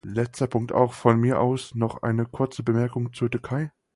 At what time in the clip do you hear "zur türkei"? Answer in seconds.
3.13-3.71